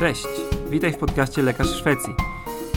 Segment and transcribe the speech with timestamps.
[0.00, 0.26] Cześć,
[0.70, 2.14] witaj w podcaście Lekarz Szwecji.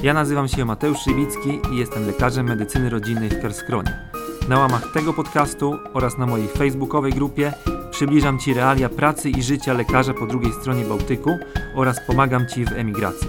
[0.03, 4.09] Ja nazywam się Mateusz Szybicki i jestem lekarzem medycyny rodzinnej w Kerskronie.
[4.49, 7.53] Na łamach tego podcastu oraz na mojej facebookowej grupie
[7.91, 11.37] przybliżam Ci realia pracy i życia lekarza po drugiej stronie Bałtyku
[11.75, 13.27] oraz pomagam Ci w emigracji.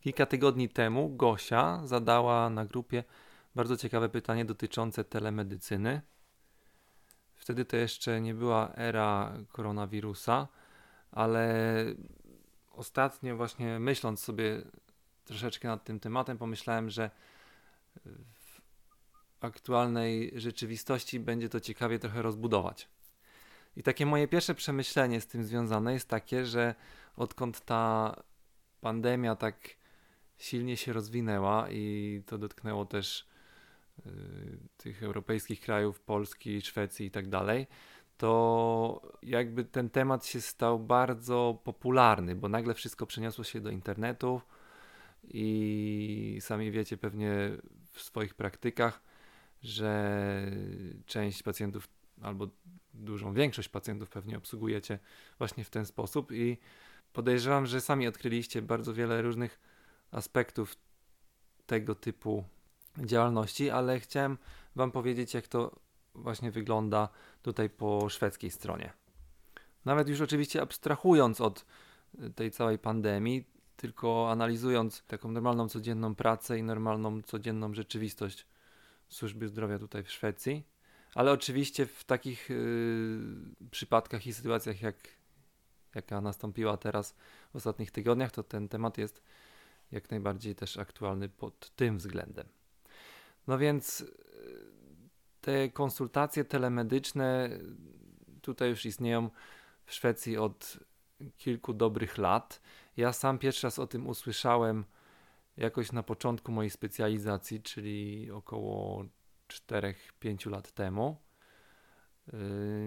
[0.00, 3.04] Kilka tygodni temu Gosia zadała na grupie
[3.54, 6.00] bardzo ciekawe pytanie dotyczące telemedycyny.
[7.46, 10.48] Wtedy to jeszcze nie była era koronawirusa,
[11.12, 11.54] ale
[12.72, 14.62] ostatnio właśnie myśląc sobie
[15.24, 17.10] troszeczkę nad tym tematem, pomyślałem, że
[18.32, 18.60] w
[19.40, 22.88] aktualnej rzeczywistości będzie to ciekawie trochę rozbudować.
[23.76, 26.74] I takie moje pierwsze przemyślenie z tym związane jest takie, że
[27.16, 28.14] odkąd ta
[28.80, 29.56] pandemia tak
[30.38, 33.26] silnie się rozwinęła i to dotknęło też
[34.76, 37.66] tych europejskich krajów, Polski, Szwecji i tak dalej,
[38.18, 44.40] to jakby ten temat się stał bardzo popularny, bo nagle wszystko przeniosło się do internetu
[45.24, 47.50] i sami wiecie pewnie
[47.92, 49.00] w swoich praktykach,
[49.62, 50.50] że
[51.06, 51.88] część pacjentów
[52.22, 52.48] albo
[52.94, 54.98] dużą większość pacjentów pewnie obsługujecie
[55.38, 56.58] właśnie w ten sposób i
[57.12, 59.60] podejrzewam, że sami odkryliście bardzo wiele różnych
[60.10, 60.76] aspektów
[61.66, 62.44] tego typu
[62.98, 64.38] działalności, ale chciałem
[64.76, 65.80] Wam powiedzieć, jak to
[66.14, 67.08] właśnie wygląda
[67.42, 68.92] tutaj po szwedzkiej stronie.
[69.84, 71.64] Nawet już oczywiście abstrahując od
[72.34, 73.44] tej całej pandemii,
[73.76, 78.46] tylko analizując taką normalną codzienną pracę i normalną codzienną rzeczywistość
[79.08, 80.64] służby zdrowia tutaj w Szwecji.
[81.14, 83.18] Ale oczywiście w takich y,
[83.70, 84.96] przypadkach i sytuacjach, jak,
[85.94, 87.14] jaka nastąpiła teraz
[87.52, 89.22] w ostatnich tygodniach, to ten temat jest
[89.92, 92.55] jak najbardziej też aktualny pod tym względem.
[93.46, 94.06] No więc y,
[95.40, 97.50] te konsultacje telemedyczne
[98.42, 99.30] tutaj już istnieją
[99.84, 100.78] w Szwecji od
[101.38, 102.60] kilku dobrych lat.
[102.96, 104.84] Ja sam pierwszy raz o tym usłyszałem
[105.56, 109.04] jakoś na początku mojej specjalizacji, czyli około
[109.48, 111.16] 4-5 lat temu.
[112.32, 112.38] Yy,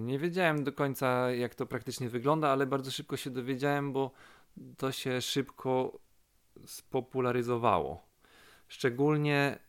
[0.02, 4.12] nie wiedziałem do końca, jak to praktycznie wygląda, ale bardzo szybko się dowiedziałem, bo
[4.78, 6.00] to się szybko
[6.66, 8.10] spopularyzowało.
[8.68, 9.60] Szczególnie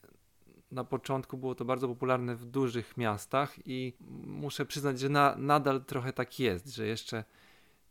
[0.72, 3.92] na początku było to bardzo popularne w dużych miastach i
[4.26, 7.24] muszę przyznać, że na, nadal trochę tak jest, że jeszcze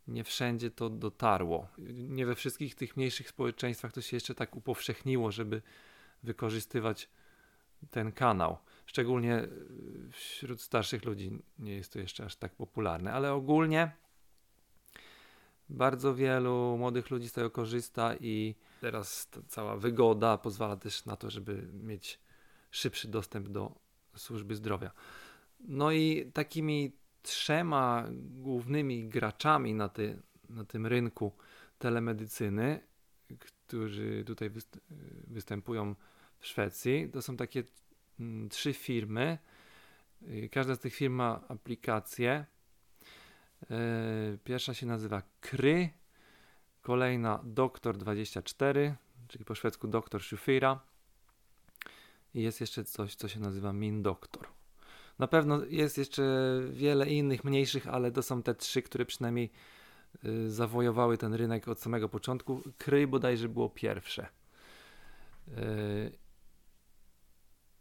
[0.08, 1.68] nie wszędzie to dotarło.
[2.08, 5.62] Nie we wszystkich tych mniejszych społeczeństwach to się jeszcze tak upowszechniło, żeby
[6.22, 7.08] wykorzystywać
[7.90, 8.58] ten kanał.
[8.86, 9.48] Szczególnie
[10.12, 13.92] wśród starszych ludzi nie jest to jeszcze aż tak popularne, ale ogólnie
[15.68, 21.16] bardzo wielu młodych ludzi z tego korzysta i teraz ta cała wygoda pozwala też na
[21.16, 22.18] to, żeby mieć
[22.70, 23.74] szybszy dostęp do
[24.16, 24.90] służby zdrowia.
[25.60, 26.92] No i takimi
[27.22, 31.32] trzema głównymi graczami na, ty, na tym rynku
[31.78, 32.80] telemedycyny,
[33.38, 34.50] którzy tutaj
[35.26, 35.94] występują
[36.38, 37.62] w Szwecji, to są takie
[38.20, 39.38] mm, trzy firmy.
[40.50, 42.46] Każda z tych firm ma aplikację.
[43.70, 45.90] E, pierwsza się nazywa Kry,
[46.82, 48.94] kolejna Doktor24,
[49.28, 50.80] czyli po szwedzku Doktor Shufira
[52.34, 54.48] i jest jeszcze coś, co się nazywa Min Doktor.
[55.18, 56.22] Na pewno jest jeszcze
[56.70, 59.50] wiele innych, mniejszych, ale to są te trzy, które przynajmniej
[60.24, 62.62] y, zawojowały ten rynek od samego początku.
[62.78, 64.26] Kryj bodajże było pierwsze.
[65.48, 66.12] Y,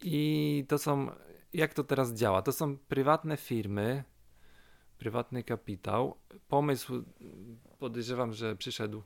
[0.03, 1.11] I to są,
[1.53, 2.41] jak to teraz działa?
[2.41, 4.03] To są prywatne firmy,
[4.97, 6.17] prywatny kapitał.
[6.47, 7.03] Pomysł
[7.79, 9.03] podejrzewam, że przyszedł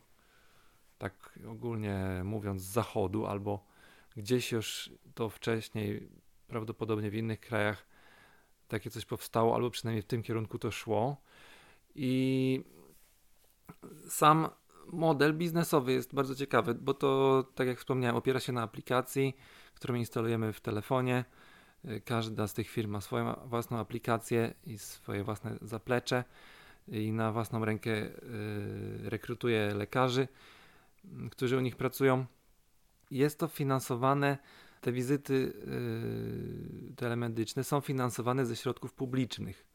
[0.97, 3.72] tak ogólnie mówiąc z zachodu albo
[4.17, 6.09] gdzieś już to wcześniej,
[6.47, 7.85] prawdopodobnie w innych krajach
[8.67, 11.17] takie coś powstało, albo przynajmniej w tym kierunku to szło.
[11.95, 12.63] I
[14.07, 14.49] sam
[14.87, 19.37] model biznesowy jest bardzo ciekawy, bo to, tak jak wspomniałem, opiera się na aplikacji,
[19.73, 21.25] którą instalujemy w telefonie.
[22.05, 26.23] Każda z tych firm ma swoją własną aplikację i swoje własne zaplecze
[26.87, 28.11] i na własną rękę y,
[29.09, 30.27] rekrutuje lekarzy,
[31.31, 32.25] którzy u nich pracują.
[33.11, 34.37] Jest to finansowane
[34.81, 35.53] te wizyty
[36.87, 39.65] yy, telemedyczne są finansowane ze środków publicznych.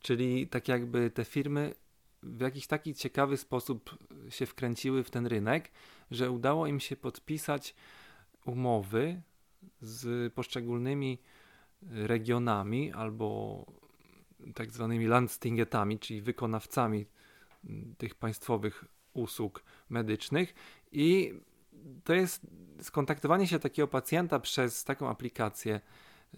[0.00, 1.74] Czyli tak jakby te firmy
[2.22, 5.70] w jakiś taki ciekawy sposób się wkręciły w ten rynek,
[6.10, 7.74] że udało im się podpisać
[8.44, 9.22] umowy
[9.80, 11.18] z poszczególnymi
[11.82, 13.66] regionami albo
[14.54, 17.06] tak zwanymi landstingetami, czyli wykonawcami
[17.98, 20.54] tych państwowych usług medycznych
[20.92, 21.34] i
[22.04, 22.46] to jest
[22.82, 25.80] skontaktowanie się takiego pacjenta przez taką aplikację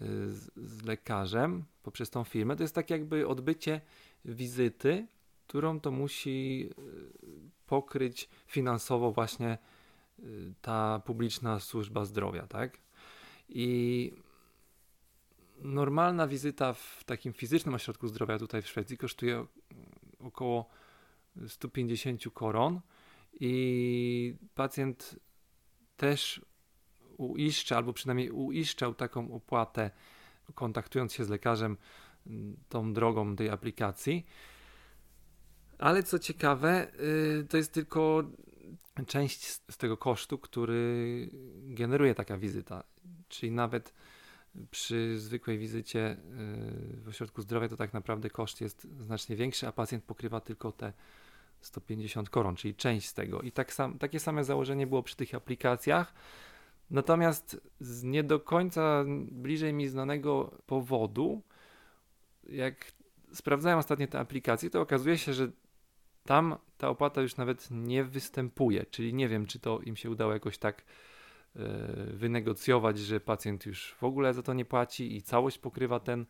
[0.01, 3.81] y, z, z lekarzem, poprzez tą firmę, to jest tak jakby odbycie
[4.25, 5.07] wizyty,
[5.47, 6.69] którą to musi
[7.67, 9.57] pokryć finansowo właśnie
[10.61, 12.77] ta publiczna służba zdrowia, tak?
[13.49, 14.11] I
[15.57, 19.45] normalna wizyta w takim fizycznym ośrodku zdrowia tutaj w Szwecji kosztuje
[20.19, 20.69] około
[21.47, 22.81] 150 koron
[23.39, 25.19] i pacjent
[25.97, 26.45] też
[27.17, 29.91] uiszcza, albo przynajmniej uiszczał taką opłatę,
[30.55, 31.77] kontaktując się z lekarzem
[32.69, 34.25] tą drogą tej aplikacji.
[35.77, 36.87] Ale co ciekawe,
[37.41, 38.23] y, to jest tylko
[39.07, 41.29] część z tego kosztu, który
[41.63, 42.83] generuje taka wizyta.
[43.29, 43.93] Czyli nawet
[44.71, 46.17] przy zwykłej wizycie y,
[47.01, 50.93] w ośrodku zdrowia to tak naprawdę koszt jest znacznie większy, a pacjent pokrywa tylko te
[51.65, 53.41] 150 koron, czyli część z tego.
[53.41, 56.13] I tak sam, takie same założenie było przy tych aplikacjach.
[56.89, 61.41] Natomiast z nie do końca bliżej mi znanego powodu,
[62.49, 62.91] jak
[63.33, 65.51] sprawdzałem ostatnio te aplikacje, to okazuje się, że
[66.25, 70.33] tam ta opłata już nawet nie występuje, czyli nie wiem, czy to im się udało
[70.33, 70.85] jakoś tak
[71.55, 71.59] e,
[72.13, 76.25] wynegocjować, że pacjent już w ogóle za to nie płaci i całość pokrywa ten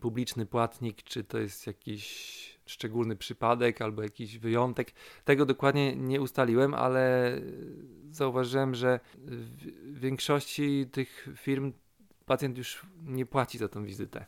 [0.00, 4.92] publiczny płatnik, czy to jest jakiś szczególny przypadek albo jakiś wyjątek.
[5.24, 7.32] Tego dokładnie nie ustaliłem, ale
[8.10, 11.72] zauważyłem, że w większości tych firm
[12.26, 14.26] pacjent już nie płaci za tą wizytę.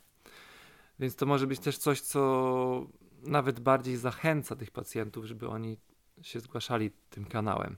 [0.98, 2.86] Więc to może być też coś, co
[3.22, 5.76] nawet bardziej zachęca tych pacjentów, żeby oni
[6.22, 7.76] się zgłaszali tym kanałem.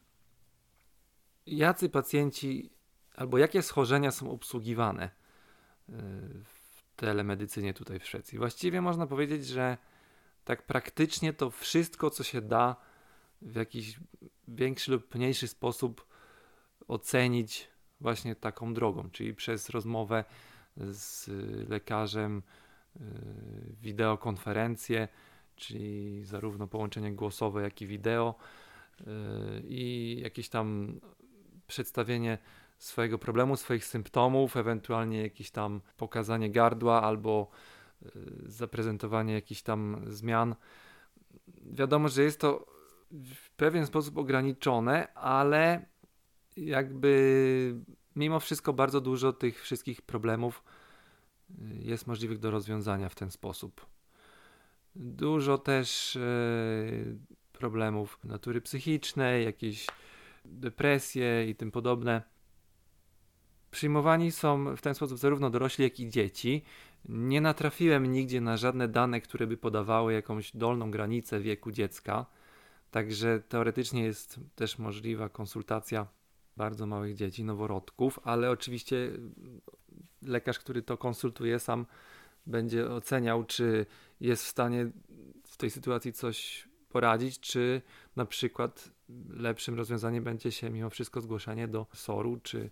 [1.46, 2.70] Jacy pacjenci
[3.16, 5.04] albo jakie schorzenia są obsługiwane
[5.88, 5.92] y,
[6.44, 8.38] w telemedycynie tutaj w Szwecji?
[8.38, 9.78] Właściwie można powiedzieć, że
[10.44, 12.76] tak praktycznie to wszystko, co się da
[13.42, 14.00] w jakiś
[14.48, 16.06] większy lub mniejszy sposób
[16.88, 17.68] ocenić
[18.00, 20.24] właśnie taką drogą, czyli przez rozmowę
[20.76, 21.30] z
[21.68, 22.42] lekarzem,
[22.96, 23.00] y,
[23.80, 25.08] wideokonferencję,
[25.56, 28.34] czyli zarówno połączenie głosowe, jak i wideo
[29.00, 29.04] y,
[29.68, 31.00] i jakieś tam
[31.66, 32.38] przedstawienie
[32.78, 37.50] swojego problemu, swoich symptomów, ewentualnie jakieś tam pokazanie gardła albo
[38.46, 40.54] zaprezentowanie jakichś tam zmian.
[41.72, 42.66] Wiadomo, że jest to
[43.10, 45.86] w pewien sposób ograniczone, ale
[46.56, 47.74] jakby
[48.16, 50.62] mimo wszystko bardzo dużo tych wszystkich problemów
[51.50, 53.86] y, jest możliwych do rozwiązania w ten sposób.
[54.94, 56.20] Dużo też e,
[57.52, 59.86] problemów natury psychicznej, jakieś
[60.44, 62.22] depresje i tym podobne.
[63.70, 66.64] Przyjmowani są w ten sposób zarówno dorośli, jak i dzieci.
[67.08, 72.26] Nie natrafiłem nigdzie na żadne dane, które by podawały jakąś dolną granicę wieku dziecka.
[72.90, 76.06] Także teoretycznie jest też możliwa konsultacja
[76.56, 79.10] bardzo małych dzieci, noworodków, ale oczywiście
[80.22, 81.86] lekarz, który to konsultuje, sam
[82.46, 83.86] będzie oceniał, czy
[84.20, 84.90] jest w stanie
[85.44, 87.82] w tej sytuacji coś poradzić, czy
[88.16, 88.90] na przykład
[89.30, 92.70] lepszym rozwiązaniem będzie się mimo wszystko zgłoszenie do SOR-u, czy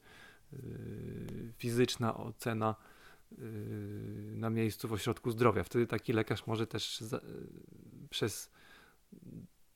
[0.53, 0.59] yy,
[1.59, 2.75] fizyczna ocena
[4.35, 5.65] na miejscu w ośrodku zdrowia.
[5.65, 7.23] Wtedy taki lekarz może też za, yy,
[8.11, 8.51] przez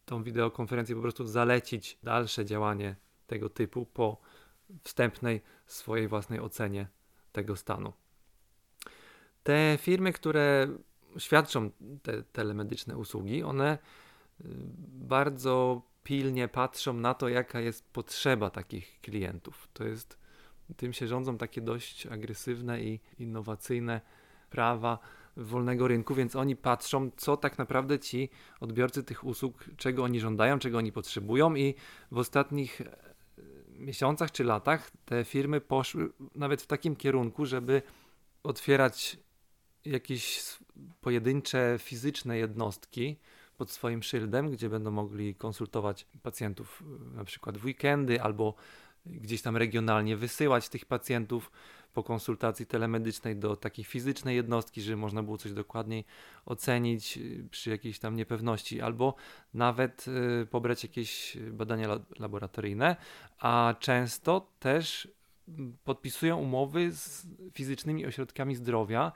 [0.04, 2.96] tą wideokonferencję po prostu zalecić dalsze działanie
[3.26, 4.20] tego typu po
[4.82, 6.86] wstępnej swojej własnej ocenie
[7.32, 7.92] tego stanu.
[9.42, 10.68] Te firmy, które
[11.18, 11.70] świadczą
[12.02, 13.78] te telemedyczne usługi, one
[14.40, 14.44] y,
[14.88, 19.68] bardzo pilnie patrzą na to, jaka jest potrzeba takich klientów.
[19.72, 20.18] To jest,
[20.76, 24.00] tym się rządzą takie dość agresywne i innowacyjne
[24.50, 24.98] prawa
[25.36, 30.58] wolnego rynku, więc oni patrzą, co tak naprawdę ci odbiorcy tych usług, czego oni żądają,
[30.58, 31.74] czego oni potrzebują i
[32.10, 32.96] w ostatnich e,
[33.78, 37.82] miesiącach czy latach te firmy poszły nawet w takim kierunku, żeby
[38.42, 39.16] otwierać
[39.84, 40.42] jakieś
[41.00, 43.16] pojedyncze fizyczne jednostki
[43.56, 48.54] pod swoim szyldem, gdzie będą mogli konsultować pacjentów y, na przykład w weekendy albo
[49.06, 51.50] gdzieś tam regionalnie wysyłać tych pacjentów
[51.94, 56.04] po konsultacji telemedycznej do takiej fizycznej jednostki, żeby można było coś dokładniej
[56.46, 59.14] ocenić y, przy jakiejś tam niepewności, albo
[59.54, 60.04] nawet
[60.42, 62.96] y, pobrać jakieś badania laboratoryjne,
[63.38, 65.08] a często też
[65.48, 69.12] mm, podpisują umowy z fizycznymi ośrodkami zdrowia,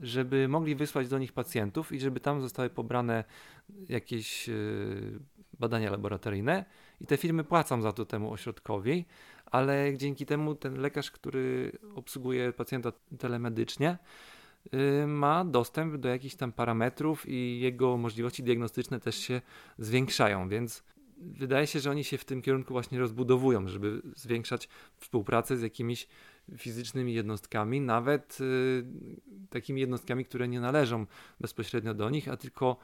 [0.00, 3.24] żeby mogli wysłać do nich pacjentów i żeby tam zostały pobrane
[3.88, 4.52] jakieś e,
[5.58, 6.64] badania laboratoryjne
[7.02, 9.04] i te firmy płacą za to temu ośrodkowi,
[9.46, 13.98] ale dzięki temu ten lekarz, który obsługuje pacjenta telemedycznie,
[14.72, 19.40] e, ma dostęp do jakichś tam parametrów i jego możliwości diagnostyczne też się
[19.78, 20.82] zwiększają, więc
[21.18, 26.08] wydaje się, że oni się w tym kierunku właśnie rozbudowują, żeby zwiększać współpracę z jakimiś
[26.56, 28.84] fizycznymi jednostkami, nawet y,
[29.50, 31.06] takimi jednostkami, które nie należą
[31.40, 32.76] bezpośrednio do nich, a tylko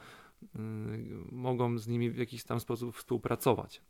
[1.32, 3.82] mogą z nimi w jakiś tam sposób współpracować.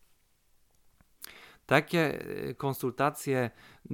[1.68, 3.50] Takie y, konsultacje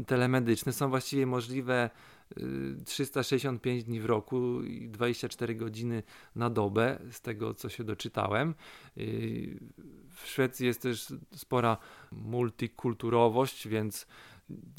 [0.06, 1.90] telemedyczne są właściwie możliwe
[2.84, 6.02] 365 y, dni w roku i 24 godziny
[6.36, 8.54] na dobę, z tego co się doczytałem.
[8.98, 9.58] Y,
[10.14, 11.76] w Szwecji jest też spora
[12.12, 14.06] multikulturowość, więc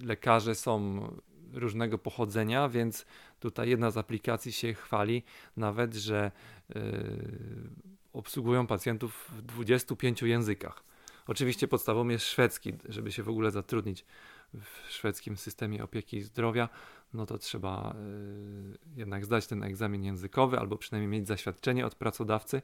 [0.04, 1.08] lekarze są
[1.54, 3.06] różnego pochodzenia, więc
[3.40, 5.24] tutaj jedna z aplikacji się chwali
[5.58, 6.32] nawet, że
[8.14, 10.95] obsługują pacjentów w 25 językach.
[11.28, 14.06] Oczywiście podstawą jest szwedzki, żeby się w ogóle zatrudnić
[14.54, 16.70] w szwedzkim systemie opieki zdrowia,
[17.14, 22.62] no to trzeba y, jednak zdać ten egzamin językowy albo przynajmniej mieć zaświadczenie od pracodawcy,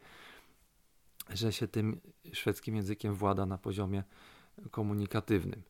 [1.29, 2.01] że się tym
[2.33, 4.03] szwedzkim językiem włada na poziomie
[4.71, 5.61] komunikatywnym.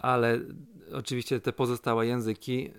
[0.00, 0.40] Ale
[0.92, 2.70] oczywiście te pozostałe języki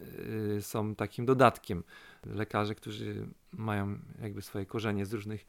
[0.58, 1.84] y, są takim dodatkiem.
[2.26, 5.46] Lekarze, którzy mają jakby swoje korzenie z różnych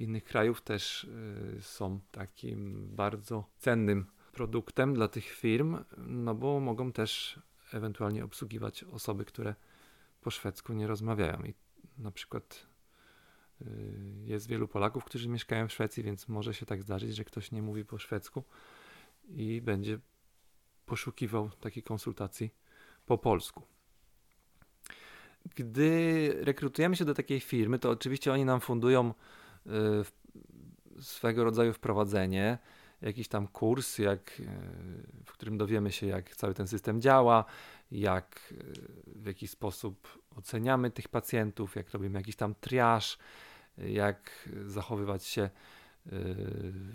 [0.00, 6.92] innych krajów też y, są takim bardzo cennym produktem dla tych firm, no bo mogą
[6.92, 7.40] też
[7.72, 9.54] ewentualnie obsługiwać osoby, które
[10.20, 11.44] po szwedzku nie rozmawiają.
[11.44, 11.54] I
[11.98, 12.66] na przykład
[13.62, 13.66] y,
[14.24, 17.62] jest wielu Polaków, którzy mieszkają w Szwecji, więc może się tak zdarzyć, że ktoś nie
[17.62, 18.44] mówi po szwedzku
[19.28, 19.98] i będzie
[20.86, 22.50] poszukiwał takiej konsultacji
[23.06, 23.62] po polsku.
[25.54, 29.14] Gdy rekrutujemy się do takiej firmy, to oczywiście oni nam fundują
[31.00, 32.58] swego rodzaju wprowadzenie,
[33.02, 34.44] jakiś tam kurs, jak, y,
[35.24, 37.44] w którym dowiemy się, jak cały ten system działa,
[37.90, 38.56] jak y,
[39.06, 43.18] w jaki sposób oceniamy tych pacjentów, jak robimy jakiś tam triaż,
[43.78, 45.50] jak zachowywać się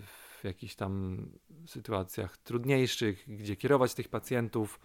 [0.06, 1.26] w jakichś tam
[1.66, 4.80] sytuacjach trudniejszych, gdzie kierować tych pacjentów,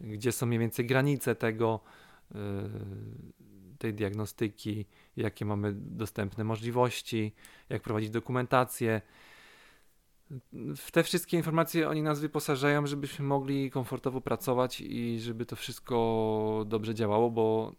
[0.00, 1.80] gdzie są mniej więcej granice tego,
[3.84, 4.86] tej diagnostyki,
[5.16, 7.32] jakie mamy dostępne możliwości,
[7.68, 9.02] jak prowadzić dokumentację.
[10.76, 16.64] W te wszystkie informacje oni nas wyposażają, żebyśmy mogli komfortowo pracować i żeby to wszystko
[16.66, 17.72] dobrze działało, bo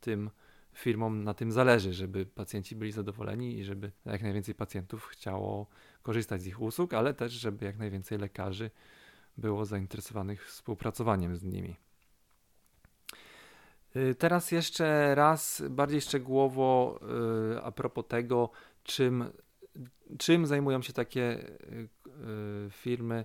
[0.00, 0.30] tym
[0.74, 5.66] firmom na tym zależy, żeby pacjenci byli zadowoleni i żeby jak najwięcej pacjentów chciało
[6.02, 8.70] korzystać z ich usług, ale też, żeby jak najwięcej lekarzy
[9.36, 11.76] było zainteresowanych współpracowaniem z nimi.
[13.96, 17.00] Y, teraz jeszcze raz bardziej szczegółowo
[17.54, 18.50] y, a propos tego,
[18.84, 19.24] czym,
[20.18, 21.88] czym zajmują się takie y,
[22.70, 23.24] firmy,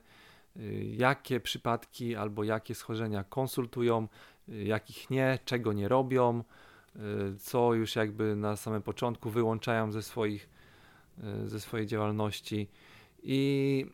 [0.91, 4.07] jakie przypadki albo jakie schorzenia konsultują,
[4.47, 6.43] jakich nie, czego nie robią,
[7.39, 10.49] co już jakby na samym początku wyłączają ze, swoich,
[11.45, 12.67] ze swojej działalności.
[13.23, 13.85] I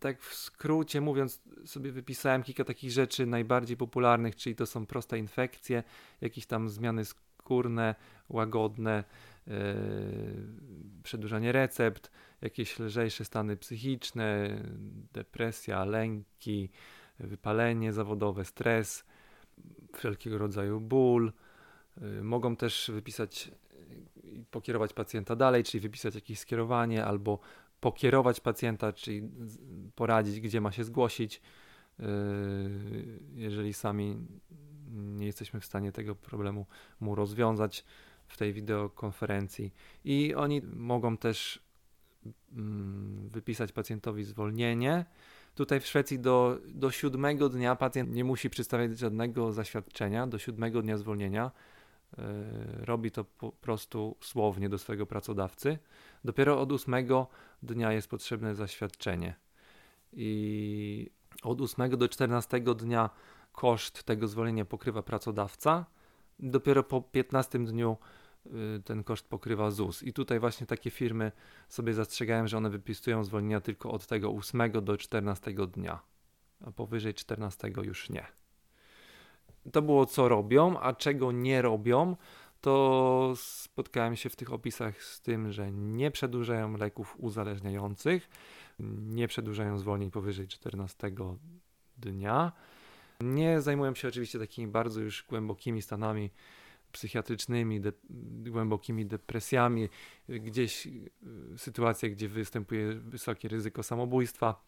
[0.00, 5.18] tak w skrócie mówiąc, sobie wypisałem kilka takich rzeczy najbardziej popularnych, czyli to są proste
[5.18, 5.82] infekcje,
[6.20, 7.94] jakieś tam zmiany skórne,
[8.28, 9.04] łagodne,
[9.46, 9.54] yy,
[11.02, 14.58] przedłużanie recept, jakieś lżejsze stany psychiczne,
[15.12, 16.70] depresja, lęki,
[17.18, 19.04] wypalenie zawodowe, stres,
[19.96, 21.32] wszelkiego rodzaju ból.
[22.00, 23.50] Yy, mogą też wypisać
[24.24, 27.38] i pokierować pacjenta dalej, czyli wypisać jakieś skierowanie albo
[27.80, 29.30] pokierować pacjenta, czyli
[29.94, 31.40] poradzić, gdzie ma się zgłosić,
[31.98, 32.06] yy,
[33.34, 34.16] jeżeli sami
[34.92, 36.66] nie jesteśmy w stanie tego problemu
[37.00, 37.84] mu rozwiązać
[38.28, 39.74] w tej wideokonferencji.
[40.04, 41.62] I oni mogą też
[42.52, 45.04] mm, wypisać pacjentowi zwolnienie.
[45.54, 50.82] Tutaj w Szwecji do, do siódmego dnia pacjent nie musi przedstawiać żadnego zaświadczenia, do siódmego
[50.82, 51.50] dnia zwolnienia.
[52.18, 55.78] Yy, robi to po prostu słownie do swojego pracodawcy.
[56.24, 57.28] Dopiero od ósmego
[57.62, 59.34] dnia jest potrzebne zaświadczenie.
[60.12, 61.10] I
[61.42, 63.10] od 8 do 14 dnia
[63.52, 65.86] koszt tego zwolnienia pokrywa pracodawca.
[66.38, 67.96] Dopiero po 15 dniu
[68.46, 70.02] y, ten koszt pokrywa ZUS.
[70.02, 71.32] I tutaj właśnie takie firmy
[71.68, 76.00] sobie zastrzegają, że one wypisują zwolnienia tylko od tego 8 do 14 dnia,
[76.60, 78.39] a powyżej 14 już nie.
[79.72, 82.16] To było co robią, a czego nie robią,
[82.60, 88.28] to spotkałem się w tych opisach z tym, że nie przedłużają leków uzależniających,
[89.00, 91.12] nie przedłużają zwolnień powyżej 14
[91.96, 92.52] dnia.
[93.20, 96.30] Nie zajmują się oczywiście takimi bardzo już głębokimi stanami
[96.92, 97.92] psychiatrycznymi, de
[98.50, 99.88] głębokimi depresjami,
[100.28, 101.10] gdzieś y,
[101.56, 104.62] sytuacje, gdzie występuje wysokie ryzyko samobójstwa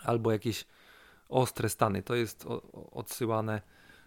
[0.00, 0.66] albo jakieś
[1.28, 2.02] ostre stany.
[2.02, 2.46] To jest
[2.92, 3.62] odsyłane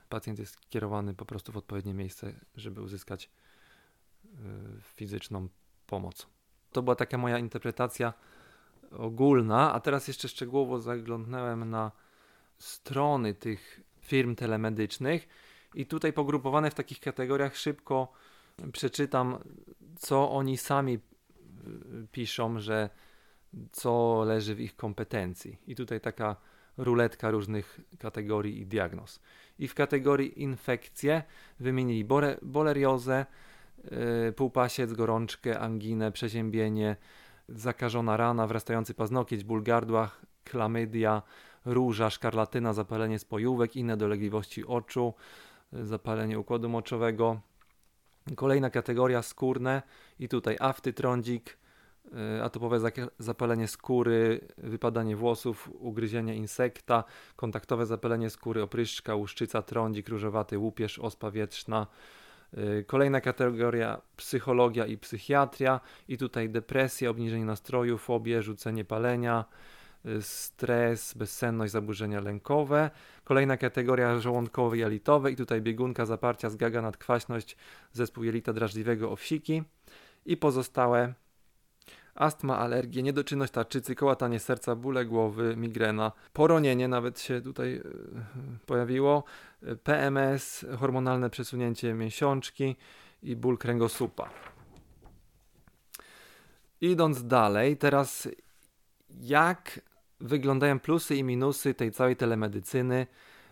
[0.09, 3.29] pacjent jest kierowany po prostu w odpowiednie miejsce, żeby uzyskać
[4.25, 4.29] y,
[4.81, 5.47] fizyczną
[5.87, 6.27] pomoc.
[6.71, 8.13] To była taka moja interpretacja
[8.91, 11.91] ogólna, a teraz jeszcze szczegółowo zaglądnąłem na
[12.57, 15.27] strony tych firm telemedycznych
[15.75, 18.11] i tutaj pogrupowane w takich kategoriach szybko
[18.71, 19.37] przeczytam,
[19.95, 20.99] co oni sami
[22.11, 22.89] piszą, że
[23.71, 25.57] co leży w ich kompetencji.
[25.67, 26.35] I tutaj taka
[26.77, 29.19] ruletka różnych kategorii i diagnoz.
[29.59, 31.23] I w kategorii infekcje
[31.59, 32.05] wymienili
[32.41, 33.25] boleriozę,
[33.83, 36.95] yy, półpasiec, gorączkę, anginę, przeziębienie,
[37.49, 40.11] zakażona rana, wrastający paznokieć, ból gardła,
[40.43, 41.21] klamydia,
[41.65, 45.13] róża, szkarlatyna, zapalenie spojówek, inne dolegliwości oczu,
[45.73, 47.41] zapalenie układu moczowego.
[48.35, 49.81] Kolejna kategoria skórne
[50.19, 51.57] i tutaj afty, trądzik,
[52.43, 57.03] atopowe zapalenie skóry, wypadanie włosów, ugryzienie insekta,
[57.35, 61.87] kontaktowe zapalenie skóry, opryszczka, łuszczyca, trądzik, różowaty łupież, ospa wietrzna.
[62.57, 69.45] Y, kolejna kategoria psychologia i psychiatria i tutaj depresja, obniżenie nastroju, fobie, rzucenie palenia,
[70.21, 72.89] stres, bezsenność, zaburzenia lękowe.
[73.23, 77.57] Kolejna kategoria żołądkowe i jelitowe i tutaj biegunka, zaparcia, zgaga, nadkwaśność,
[77.91, 79.63] zespół jelita drażliwego, owsiki
[80.25, 81.13] i pozostałe
[82.15, 87.81] astma, alergie, niedoczynność tarczycy, kołatanie serca, bóle głowy, migrena, poronienie nawet się tutaj e,
[88.65, 89.23] pojawiło,
[89.83, 92.75] PMS, hormonalne przesunięcie miesiączki
[93.23, 94.29] i ból kręgosłupa.
[96.81, 98.27] Idąc dalej, teraz
[99.09, 99.79] jak
[100.19, 103.07] wyglądają plusy i minusy tej całej telemedycyny,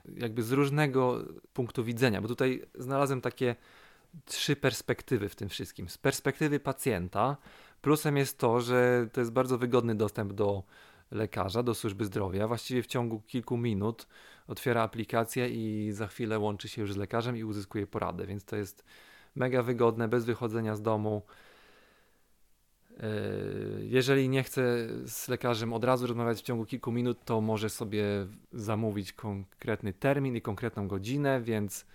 [0.05, 3.55] jakby z różnego punktu widzenia, bo tutaj znalazłem takie
[4.25, 5.89] trzy perspektywy w tym wszystkim.
[5.89, 7.37] Z perspektywy pacjenta,
[7.83, 10.63] plusem jest to, że to jest bardzo wygodny dostęp do
[11.11, 12.47] lekarza, do służby zdrowia.
[12.47, 14.07] Właściwie w ciągu kilku minut
[14.47, 18.55] otwiera aplikację i za chwilę łączy się już z lekarzem i uzyskuje poradę, więc to
[18.55, 18.83] jest
[19.35, 21.21] mega wygodne, bez wychodzenia z domu.
[22.99, 23.09] E,
[23.81, 28.05] jeżeli nie chce z lekarzem od razu rozmawiać w ciągu kilku minut, to może sobie
[28.53, 31.85] zamówić konkretny termin i konkretną godzinę, więc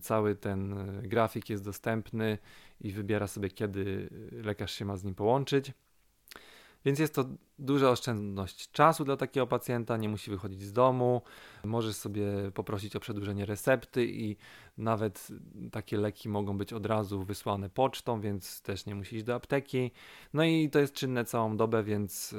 [0.00, 2.38] cały ten e, grafik jest dostępny
[2.80, 5.72] i wybiera sobie, kiedy lekarz się ma z nim połączyć.
[6.84, 7.24] Więc jest to
[7.58, 11.22] duża oszczędność czasu dla takiego pacjenta, nie musi wychodzić z domu,
[11.64, 14.36] może sobie poprosić o przedłużenie recepty i
[14.78, 15.28] nawet
[15.72, 19.90] takie leki mogą być od razu wysłane pocztą, więc też nie musi iść do apteki.
[20.32, 22.34] No i to jest czynne całą dobę, więc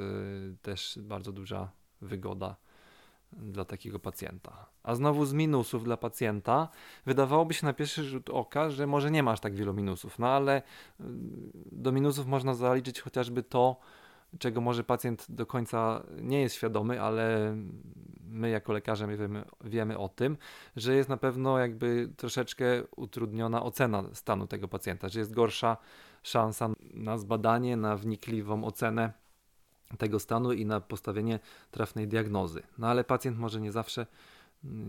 [0.62, 2.56] też bardzo duża wygoda
[3.32, 4.66] dla takiego pacjenta.
[4.82, 6.68] A znowu z minusów dla pacjenta,
[7.06, 10.58] wydawałoby się na pierwszy rzut oka, że może nie masz tak wielu minusów, no ale
[10.58, 10.62] y,
[11.72, 13.76] do minusów można zaliczyć chociażby to,
[14.38, 17.56] czego może pacjent do końca nie jest świadomy, ale
[18.28, 20.36] my jako lekarze wiemy, wiemy o tym,
[20.76, 22.64] że jest na pewno jakby troszeczkę
[22.96, 25.76] utrudniona ocena stanu tego pacjenta, że jest gorsza
[26.22, 29.12] szansa na zbadanie, na wnikliwą ocenę
[29.98, 32.62] tego stanu i na postawienie trafnej diagnozy.
[32.78, 34.06] No ale pacjent może nie zawsze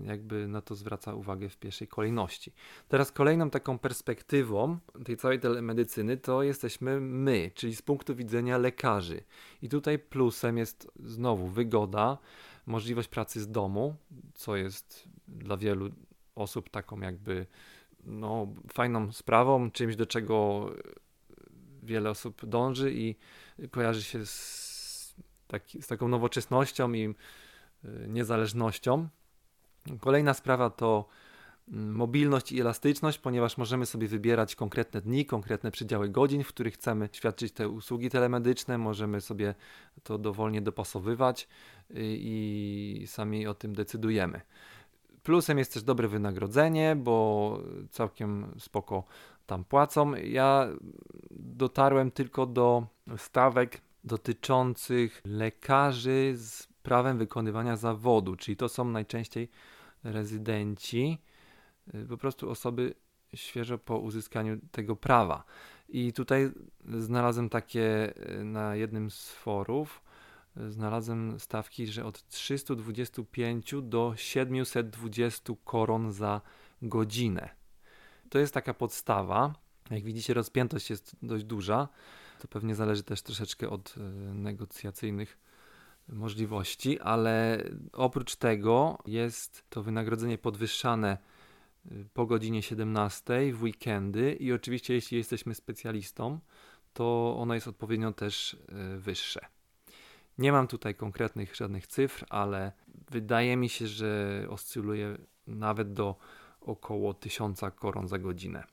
[0.06, 2.54] jakby na to zwraca uwagę w pierwszej kolejności.
[2.88, 9.24] Teraz kolejną taką perspektywą tej całej telemedycyny to jesteśmy my, czyli z punktu widzenia lekarzy.
[9.62, 12.18] I tutaj plusem jest znowu wygoda,
[12.66, 13.96] możliwość pracy z domu,
[14.34, 15.90] co jest dla wielu
[16.36, 17.46] osób taką jakby
[18.04, 20.70] no, fajną sprawą, czymś do czego
[21.84, 23.16] wiele osób dąży i
[23.72, 24.67] kojarzy się z,
[25.48, 27.14] taki, z taką nowoczesnością i y,
[28.08, 29.08] niezależnością.
[30.00, 31.08] Kolejna sprawa to
[31.68, 36.74] mm, mobilność i elastyczność, ponieważ możemy sobie wybierać konkretne dni, konkretne przedziały godzin, w których
[36.74, 39.56] chcemy świadczyć te usługi telemedyczne, możemy sobie
[40.04, 41.48] to dowolnie dopasowywać
[41.92, 44.42] y, i sami o tym decydujemy.
[45.24, 47.60] Plusem jest też dobre wynagrodzenie, bo
[47.92, 49.04] całkiem spoko
[49.46, 50.16] tam płacą.
[50.16, 50.68] Ja
[51.32, 59.50] dotarłem tylko do stawek dotyczących lekarzy z prawem wykonywania zawodu, czyli to są najczęściej
[60.04, 61.18] rezydenci,
[61.96, 62.94] y, po prostu osoby
[63.36, 65.44] świeżo po uzyskaniu tego prawa.
[65.90, 66.52] I tutaj
[66.98, 70.02] znalazłem takie y, na jednym z forów,
[70.58, 76.42] y, znalazłem stawki, że od 325 do 720 koron za
[76.82, 77.50] godzinę.
[78.30, 79.54] To jest taka podstawa.
[79.90, 81.88] Jak widzicie, rozpiętość jest dość duża.
[82.40, 83.96] To pewnie zależy też troszeczkę od
[84.34, 85.38] negocjacyjnych
[86.10, 91.18] możliwości, ale oprócz tego jest to wynagrodzenie podwyższane
[91.92, 96.40] y, po godzinie 17 w weekendy i oczywiście jeśli jesteśmy specjalistą,
[96.94, 99.40] to ono jest odpowiednio też y, wyższe.
[100.38, 102.72] Nie mam tutaj konkretnych żadnych cyfr, ale
[103.12, 106.16] wydaje mi się, że oscyluje nawet do
[106.62, 108.64] około 1000 koron za godzinę.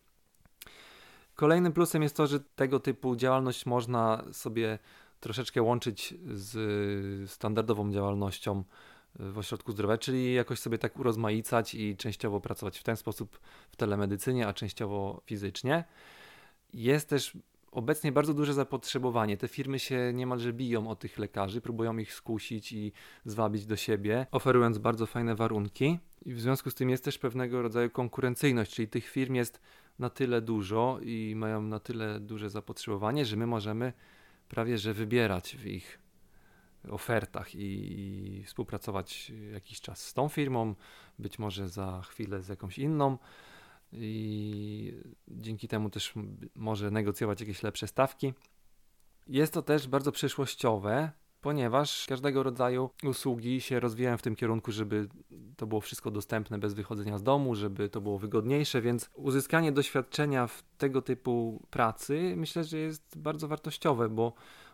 [1.35, 4.79] Kolejnym plusem jest to, że tego typu działalność można sobie
[5.21, 8.65] troszeczkę łączyć z standardową działalnością
[9.19, 13.39] w ośrodku zdrowia, czyli jakoś sobie tak urozmaicać i częściowo pracować w ten sposób
[13.71, 15.85] w telemedycynie, a częściowo fizycznie.
[16.73, 17.39] Jest też
[17.73, 19.37] obecnie bardzo duże zapotrzebowanie.
[19.37, 22.93] Te firmy się niemalże biją o tych lekarzy, próbują ich skusić i
[23.25, 25.99] zwabić do siebie, oferując bardzo fajne warunki.
[26.25, 29.61] I w związku z tym jest też pewnego rodzaju konkurencyjność, czyli tych firm jest
[29.99, 33.93] na tyle dużo i mają na tyle duże zapotrzebowanie, że my możemy
[34.49, 35.99] prawie że wybierać w ich
[36.91, 40.75] ofertach i, i współpracować jakiś czas z tą firmą,
[41.19, 43.19] być może za chwilę z jakąś inną
[43.93, 46.15] i dzięki temu też
[46.55, 48.35] może negocjować jakieś lepsze stawki.
[49.27, 51.13] Jest to też bardzo przyszłościowe,
[51.45, 55.09] ponieważ każdego rodzaju usługi się rozwijają w tym kierunku, żeby
[55.57, 60.47] to było wszystko dostępne bez wychodzenia z domu, żeby to było wygodniejsze, więc uzyskanie doświadczenia
[60.47, 64.33] w tego typu pracy myślę, że jest bardzo wartościowe, bo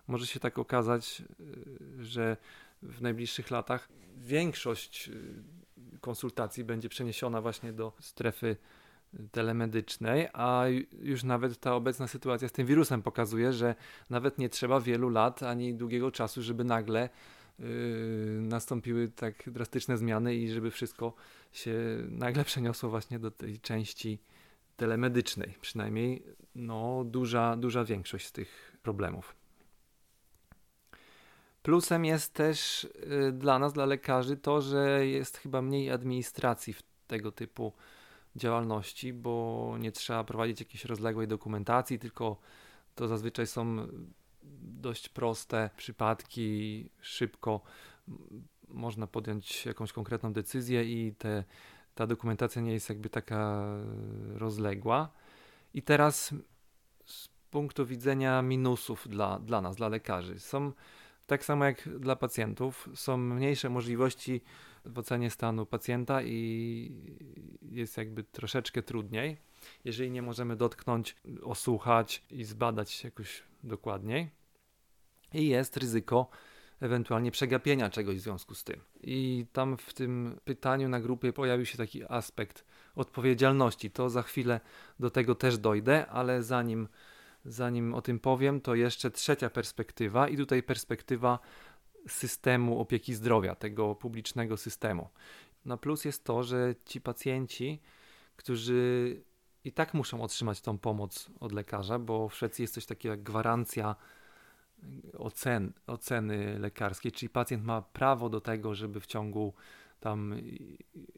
[0.08, 1.22] może się tak okazać,
[2.00, 2.36] y, że
[2.82, 8.56] w najbliższych latach większość y, konsultacji będzie przeniesiona właśnie do strefy
[9.32, 10.64] telemedycznej, a
[11.02, 13.74] już nawet ta obecna sytuacja z tym wirusem pokazuje, że
[14.10, 17.08] nawet nie trzeba wielu lat ani długiego czasu, żeby nagle
[17.58, 17.66] yy,
[18.40, 21.14] nastąpiły tak drastyczne zmiany i żeby wszystko
[21.52, 21.74] się
[22.08, 24.18] nagle przeniosło właśnie do tej części
[24.76, 25.54] telemedycznej.
[25.60, 26.22] Przynajmniej
[26.54, 29.36] no, duża, duża większość z tych problemów.
[31.62, 36.82] Plusem jest też yy, dla nas, dla lekarzy, to, że jest chyba mniej administracji w
[37.06, 37.72] tego typu
[38.36, 42.36] działalności, bo nie trzeba prowadzić jakiejś rozległej dokumentacji, tylko
[42.94, 43.86] to zazwyczaj są
[44.62, 47.60] dość proste przypadki, szybko
[48.68, 51.44] można podjąć jakąś konkretną decyzję i te,
[51.94, 53.64] ta dokumentacja nie jest jakby taka
[54.34, 55.08] rozległa.
[55.74, 56.34] I teraz
[57.04, 60.72] z punktu widzenia minusów dla, dla nas, dla lekarzy, są
[61.26, 64.40] tak samo jak dla pacjentów, są mniejsze możliwości
[64.84, 66.92] w ocenie stanu pacjenta i
[67.62, 69.36] jest jakby troszeczkę trudniej,
[69.84, 74.30] jeżeli nie możemy dotknąć, osłuchać i zbadać jakoś dokładniej.
[75.34, 76.30] I jest ryzyko
[76.80, 78.80] ewentualnie przegapienia czegoś w związku z tym.
[79.00, 82.64] I tam w tym pytaniu na grupie pojawił się taki aspekt
[82.94, 83.90] odpowiedzialności.
[83.90, 84.60] To za chwilę
[85.00, 86.88] do tego też dojdę, ale zanim,
[87.44, 91.38] zanim o tym powiem, to jeszcze trzecia perspektywa, i tutaj perspektywa
[92.08, 95.08] systemu opieki zdrowia, tego publicznego systemu.
[95.64, 97.80] Na plus jest to, że ci pacjenci,
[98.36, 99.16] którzy
[99.64, 103.22] i tak muszą otrzymać tą pomoc od lekarza, bo w Szwecji jest coś takiego jak
[103.22, 103.96] gwarancja
[105.18, 109.54] ocen, oceny lekarskiej, czyli pacjent ma prawo do tego, żeby w ciągu
[110.00, 110.34] tam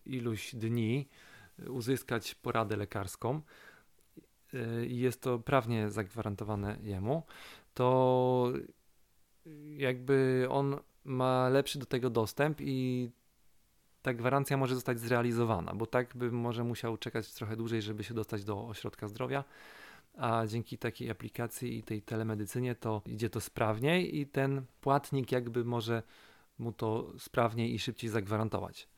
[0.07, 1.09] iluś dni
[1.69, 3.41] uzyskać poradę lekarską
[4.89, 7.23] i jest to prawnie zagwarantowane jemu,
[7.75, 8.53] to
[9.77, 13.11] jakby on ma lepszy do tego dostęp i
[14.03, 18.15] ta gwarancja może zostać zrealizowana, bo tak by może musiał czekać trochę dłużej, żeby się
[18.15, 19.45] dostać do ośrodka zdrowia,
[20.17, 25.65] a dzięki takiej aplikacji i tej telemedycynie to idzie to sprawniej i ten płatnik jakby
[25.65, 26.03] może
[26.59, 28.89] mu to sprawniej i szybciej zagwarantować.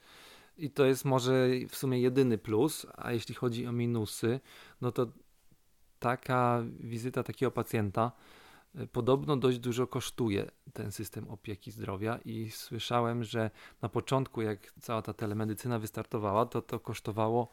[0.56, 4.40] I to jest może w sumie jedyny plus, a jeśli chodzi o minusy,
[4.80, 5.06] no to
[5.98, 8.12] taka wizyta takiego pacjenta
[8.92, 13.50] Podobno dość dużo kosztuje ten system opieki zdrowia i słyszałem, że
[13.82, 17.48] na początku, jak cała ta telemedycyna wystartowała, to to kosztowało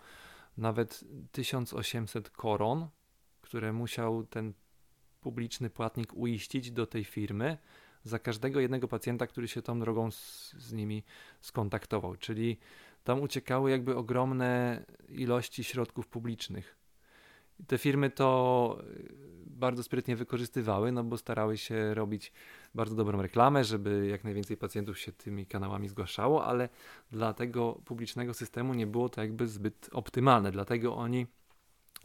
[0.57, 2.87] nawet 1800 koron,
[3.41, 4.53] które musiał ten
[5.21, 7.57] publiczny płatnik uiścić do tej firmy
[8.03, 11.03] za każdego jednego pacjenta, który się tą drogą z, z nimi
[11.41, 12.15] skontaktował.
[12.15, 12.57] Czyli
[13.03, 16.80] tam uciekały jakby ogromne ilości środków publicznych.
[17.67, 18.77] Te firmy to
[19.61, 22.31] bardzo sprytnie wykorzystywały, no bo starały się robić
[22.75, 26.69] bardzo dobrą reklamę, żeby jak najwięcej pacjentów się tymi kanałami zgłaszało, ale
[27.11, 30.51] dla tego publicznego systemu nie było to jakby zbyt optymalne.
[30.51, 31.27] Dlatego oni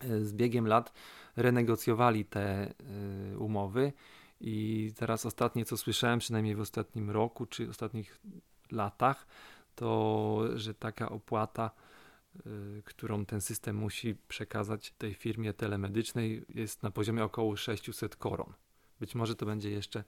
[0.00, 0.92] e, z biegiem lat
[1.36, 2.68] renegocjowali te
[3.32, 3.92] y, umowy
[4.40, 8.20] i teraz ostatnie co słyszałem, przynajmniej w ostatnim roku czy ostatnich
[8.70, 9.26] latach,
[9.74, 11.85] to że taka opłata Y,
[12.84, 18.52] którą ten system musi przekazać tej firmie telemedycznej, jest na poziomie około 600 koron.
[19.00, 20.04] Być może to będzie jeszcze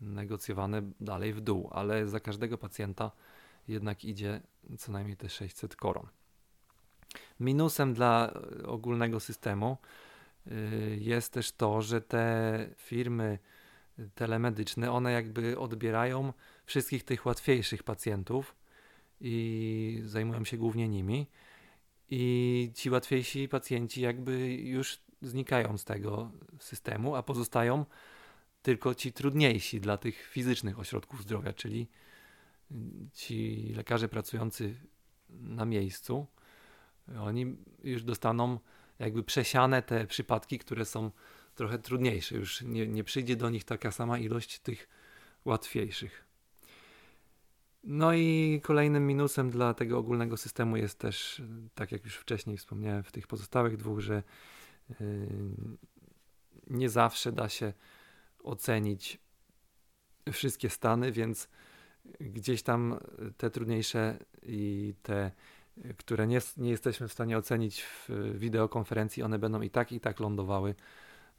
[0.00, 3.10] negocjowane dalej w dół, ale za każdego pacjenta
[3.68, 4.40] jednak idzie
[4.78, 6.06] co najmniej te 600 koron.
[7.40, 8.32] Minusem dla
[8.64, 9.76] ogólnego systemu
[10.46, 13.38] y, jest też to, że te firmy
[14.14, 16.32] telemedyczne, one jakby odbierają
[16.66, 18.56] wszystkich tych łatwiejszych pacjentów
[19.20, 21.26] i zajmują się głównie nimi
[22.10, 27.84] i ci łatwiejsi pacjenci jakby już znikają z tego systemu, a pozostają
[28.62, 31.88] tylko ci trudniejsi dla tych fizycznych ośrodków zdrowia, czyli
[33.12, 34.74] ci lekarze pracujący
[35.30, 36.26] na miejscu.
[37.20, 38.58] Oni już dostaną
[38.98, 41.10] jakby przesiane te przypadki, które są
[41.54, 42.36] trochę trudniejsze.
[42.36, 44.88] Już nie, nie przyjdzie do nich taka sama ilość tych
[45.44, 46.25] łatwiejszych.
[47.88, 51.42] No i kolejnym minusem dla tego ogólnego systemu jest też,
[51.74, 54.22] tak jak już wcześniej wspomniałem w tych pozostałych dwóch, że
[55.00, 55.28] yy,
[56.66, 57.72] nie zawsze da się
[58.42, 59.18] ocenić
[60.32, 61.48] wszystkie stany, więc
[62.20, 62.98] gdzieś tam
[63.36, 65.30] te trudniejsze i te,
[65.96, 70.20] które nie, nie jesteśmy w stanie ocenić w wideokonferencji, one będą i tak, i tak
[70.20, 70.74] lądowały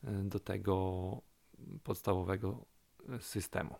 [0.04, 1.22] yy, do tego
[1.84, 2.66] podstawowego
[3.20, 3.76] systemu.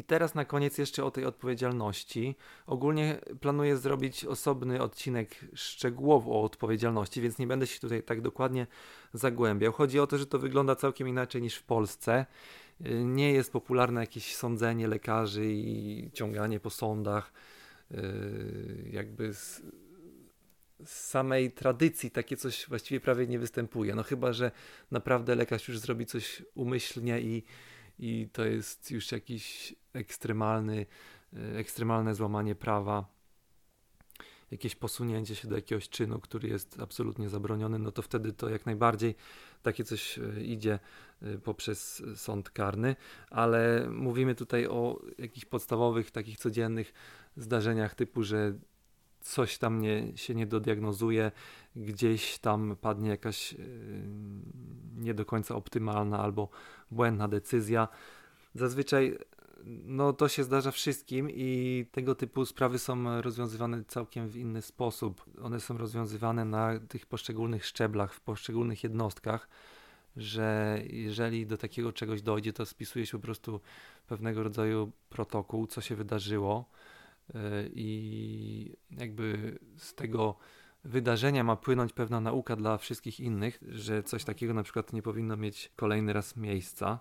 [0.00, 2.36] I teraz na koniec jeszcze o tej odpowiedzialności.
[2.66, 8.66] Ogólnie planuję zrobić osobny odcinek szczegółowo o odpowiedzialności, więc nie będę się tutaj tak dokładnie
[9.14, 9.72] zagłębiał.
[9.72, 12.26] Chodzi o to, że to wygląda całkiem inaczej niż w Polsce.
[13.04, 17.32] Nie jest popularne jakieś sądzenie lekarzy i ciąganie po sądach.
[17.90, 19.62] Yy, jakby z
[20.84, 23.94] samej tradycji takie coś właściwie prawie nie występuje.
[23.94, 24.50] No chyba, że
[24.90, 27.42] naprawdę lekarz już zrobi coś umyślnie i
[28.00, 30.86] i to jest już jakiś ekstremalny,
[31.36, 33.04] e, ekstremalne złamanie prawa,
[34.50, 38.66] jakieś posunięcie się do jakiegoś czynu, który jest absolutnie zabroniony, no to wtedy to jak
[38.66, 39.14] najbardziej
[39.62, 40.78] takie coś e, idzie
[41.22, 42.96] e, poprzez sąd karny,
[43.30, 46.92] ale mówimy tutaj o jakichś podstawowych, takich codziennych
[47.36, 48.54] zdarzeniach typu, że
[49.20, 51.32] coś tam nie, się nie dodiagnozuje,
[51.76, 53.58] gdzieś tam padnie jakaś yy,
[54.96, 56.48] nie do końca optymalna albo
[56.90, 57.88] błędna decyzja.
[58.54, 59.18] Zazwyczaj
[59.64, 65.24] no, to się zdarza wszystkim i tego typu sprawy są rozwiązywane całkiem w inny sposób.
[65.42, 69.48] One są rozwiązywane na tych poszczególnych szczeblach, w poszczególnych jednostkach,
[70.16, 73.60] że jeżeli do takiego czegoś dojdzie, to spisuje się po prostu
[74.06, 76.70] pewnego rodzaju protokół, co się wydarzyło
[77.74, 80.36] i jakby z tego
[80.84, 85.36] wydarzenia ma płynąć pewna nauka dla wszystkich innych, że coś takiego na przykład nie powinno
[85.36, 87.00] mieć kolejny raz miejsca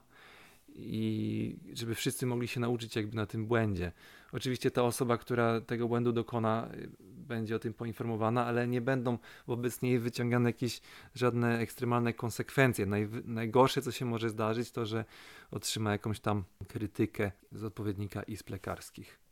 [0.76, 3.92] i żeby wszyscy mogli się nauczyć jakby na tym błędzie.
[4.32, 9.82] Oczywiście ta osoba, która tego błędu dokona, będzie o tym poinformowana, ale nie będą wobec
[9.82, 10.82] niej wyciągane jakieś
[11.16, 12.86] żadne ekstremalne konsekwencje.
[12.86, 15.06] Naj, najgorsze, co się może zdarzyć, to że
[15.52, 19.29] otrzyma jakąś tam krytykę z odpowiednika izb lekarskich.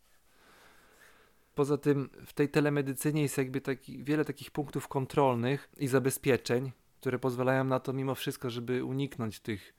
[1.57, 7.19] Poza tym w tej telemedycynie jest jakby taki, wiele takich punktów kontrolnych i zabezpieczeń, które
[7.19, 9.73] pozwalają na to mimo wszystko, żeby uniknąć tych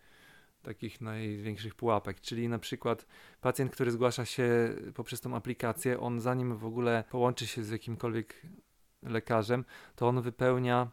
[0.62, 2.20] takich największych pułapek.
[2.20, 3.06] Czyli na przykład
[3.40, 8.42] pacjent, który zgłasza się poprzez tą aplikację, on zanim w ogóle połączy się z jakimkolwiek
[9.02, 9.64] lekarzem,
[9.96, 10.90] to on wypełnia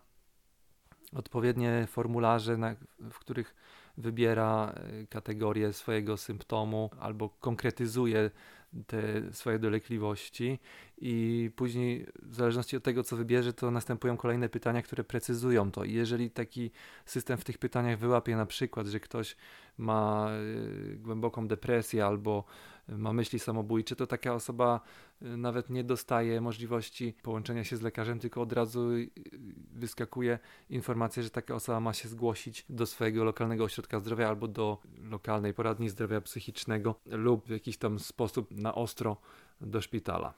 [1.13, 3.55] odpowiednie formularze, na, w których
[3.97, 8.31] wybiera e, kategorię swojego symptomu albo konkretyzuje
[8.87, 10.59] te swoje dolegliwości
[10.97, 15.83] i później w zależności od tego, co wybierze, to następują kolejne pytania, które precyzują to.
[15.83, 16.71] I jeżeli taki
[17.05, 19.35] system w tych pytaniach wyłapie na przykład, że ktoś
[19.77, 20.29] ma
[20.91, 22.43] y, głęboką depresję albo
[22.87, 24.81] ma myśli samobójcze, to taka osoba
[25.21, 29.09] y, nawet nie dostaje możliwości połączenia się z lekarzem, tylko od razu y,
[29.71, 34.77] wyskakuje informacja, że taka osoba ma się zgłosić do swojego lokalnego ośrodka zdrowia albo do
[35.09, 39.17] lokalnej poradni zdrowia psychicznego lub w jakiś tam sposób na ostro
[39.61, 40.33] do szpitala.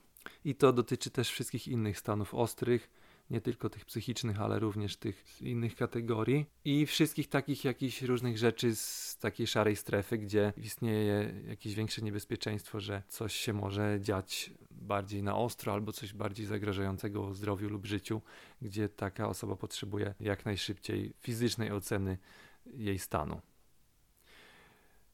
[0.46, 2.90] I to dotyczy też wszystkich innych stanów ostrych,
[3.30, 6.46] nie tylko tych psychicznych, ale również tych innych kategorii.
[6.66, 12.80] I wszystkich takich jakichś różnych rzeczy z takiej szarej strefy, gdzie istnieje jakieś większe niebezpieczeństwo,
[12.80, 18.22] że coś się może dziać bardziej na ostro albo coś bardziej zagrażającego zdrowiu lub życiu,
[18.62, 22.18] gdzie taka osoba potrzebuje jak najszybciej fizycznej oceny
[22.66, 23.42] jej stanu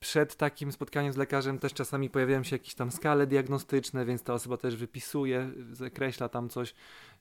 [0.04, 4.34] przed takim spotkaniem z lekarzem też czasami pojawiają się jakieś tam skale diagnostyczne, więc ta
[4.34, 6.74] osoba też wypisuje, zakreśla tam coś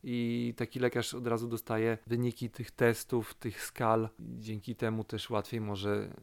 [0.05, 4.09] i taki lekarz od razu dostaje wyniki tych testów, tych skal.
[4.18, 6.14] Dzięki temu też łatwiej może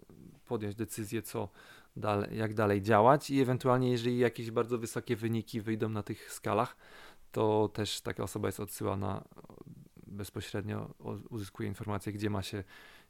[0.46, 1.50] podjąć decyzję, co
[1.96, 6.76] dalej, jak dalej działać i ewentualnie jeżeli jakieś bardzo wysokie wyniki wyjdą na tych skalach,
[7.32, 9.24] to też taka osoba jest odsyłana
[10.08, 10.94] bezpośrednio,
[11.30, 12.64] uzyskuje informację, gdzie ma się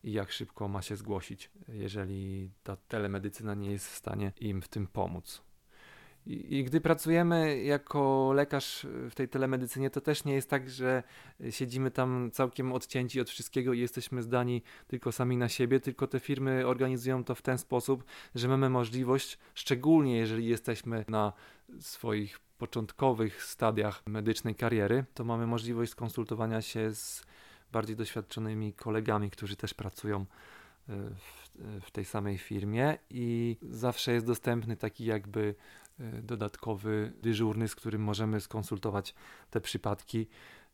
[0.04, 4.68] i jak szybko ma się zgłosić, jeżeli ta telemedycyna nie jest w stanie im w
[4.68, 5.42] tym pomóc.
[6.26, 11.04] I, gdy pracujemy jako lekarz w tej telemedycynie, to też nie jest tak, że
[11.50, 16.20] siedzimy tam całkiem odcięci od wszystkiego i jesteśmy zdani tylko sami na siebie, tylko te
[16.20, 18.04] firmy organizują to w ten sposób,
[18.36, 21.34] że mamy możliwość, szczególnie jeżeli jesteśmy na
[21.80, 27.26] swoich początkowych stadiach medycznej kariery, to mamy możliwość skonsultowania się z
[27.72, 30.26] bardziej doświadczonymi kolegami, którzy też pracują e,
[31.16, 31.50] w,
[31.86, 35.56] w, tej samej firmie i zawsze jest dostępny taki jakby
[36.00, 39.16] e, dodatkowy dyżurny, z którym możemy skonsultować
[39.50, 40.28] te przypadki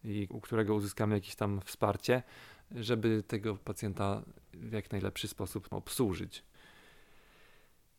[0.03, 2.23] i u którego uzyskamy jakieś tam wsparcie.
[2.71, 4.21] żeby tego pacjenta
[4.53, 6.43] w jak najlepszy sposób obsłużyć.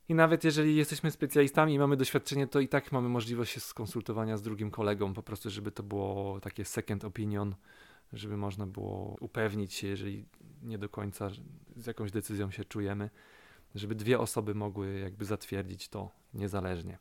[0.08, 4.42] I nawet jeżeli jesteśmy specjalistami i mamy doświadczenie, to i tak mamy możliwość skonsultowania z
[4.42, 7.54] drugim kolegą, po prostu, żeby to było takie second opinion,
[8.12, 10.24] żeby można było upewnić się, jeżeli
[10.62, 11.30] nie do końca
[11.76, 13.10] z jakąś decyzją się czujemy,
[13.74, 16.98] żeby dwie osoby mogły jakby zatwierdzić to niezależnie.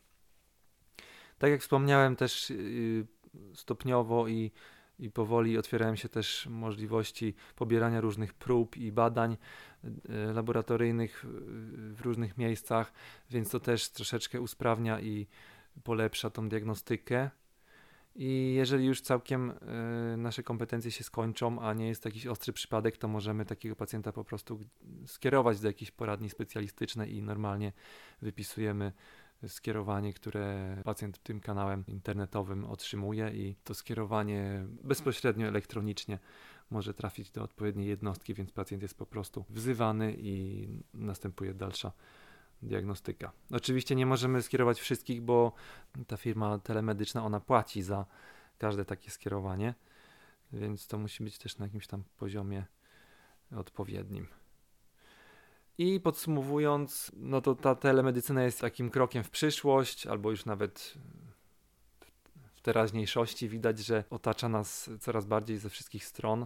[1.37, 3.07] Tak jak wspomniałem, też y,
[3.53, 4.51] stopniowo i,
[4.99, 9.37] i powoli otwierają się też możliwości pobierania różnych prób i badań
[9.83, 9.89] y,
[10.33, 11.25] laboratoryjnych
[11.93, 12.93] w różnych miejscach,
[13.29, 15.27] więc to też troszeczkę usprawnia i
[15.83, 17.29] polepsza tą diagnostykę.
[18.15, 19.51] I jeżeli już całkiem
[20.13, 24.11] y, nasze kompetencje się skończą, a nie jest jakiś ostry przypadek, to możemy takiego pacjenta
[24.11, 24.59] po prostu
[25.05, 27.73] skierować do jakiejś poradni specjalistycznej i normalnie
[28.21, 28.91] wypisujemy
[29.47, 36.19] skierowanie, które pacjent tym kanałem internetowym otrzymuje i to skierowanie bezpośrednio elektronicznie
[36.69, 41.91] może trafić do odpowiedniej jednostki, więc pacjent jest po prostu wzywany i następuje dalsza
[42.61, 43.31] diagnostyka.
[43.51, 45.53] Oczywiście nie możemy skierować wszystkich, bo
[46.07, 48.05] ta firma telemedyczna ona płaci za
[48.57, 49.73] każde takie skierowanie,
[50.53, 52.65] więc to musi być też na jakimś tam poziomie
[53.55, 54.27] odpowiednim.
[55.77, 60.93] I podsumowując, no to ta telemedycyna jest takim krokiem w przyszłość, albo już nawet
[62.53, 63.49] w teraźniejszości.
[63.49, 66.45] Widać, że otacza nas coraz bardziej ze wszystkich stron.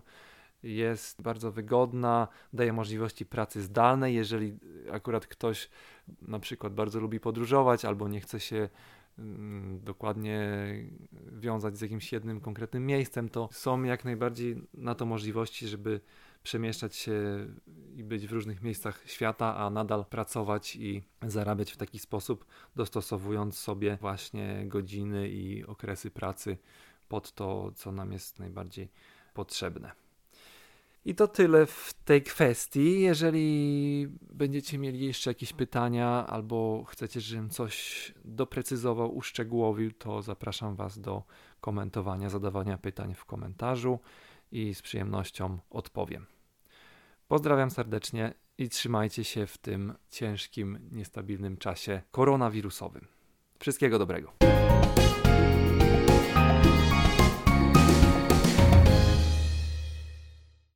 [0.63, 4.15] Jest bardzo wygodna, daje możliwości pracy zdalnej.
[4.15, 4.57] Jeżeli
[4.91, 5.69] akurat ktoś
[6.21, 8.69] na przykład bardzo lubi podróżować albo nie chce się
[9.19, 10.49] mm, dokładnie
[11.31, 16.01] wiązać z jakimś jednym konkretnym miejscem, to są jak najbardziej na to możliwości, żeby
[16.43, 17.13] przemieszczać się
[17.95, 22.45] i być w różnych miejscach świata, a nadal pracować i zarabiać w taki sposób,
[22.75, 26.57] dostosowując sobie właśnie godziny i okresy pracy
[27.09, 28.89] pod to, co nam jest najbardziej
[29.33, 30.08] potrzebne.
[31.05, 33.01] I to tyle w tej kwestii.
[33.01, 40.99] Jeżeli będziecie mieli jeszcze jakieś pytania albo chcecie, żebym coś doprecyzował, uszczegółowił, to zapraszam Was
[40.99, 41.23] do
[41.61, 43.99] komentowania, zadawania pytań w komentarzu
[44.51, 46.25] i z przyjemnością odpowiem.
[47.27, 53.07] Pozdrawiam serdecznie i trzymajcie się w tym ciężkim, niestabilnym czasie koronawirusowym.
[53.59, 54.33] Wszystkiego dobrego.